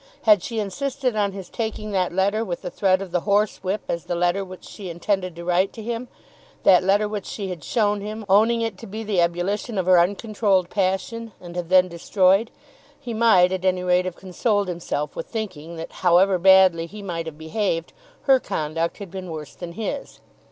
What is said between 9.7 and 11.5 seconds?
of her uncontrolled passion,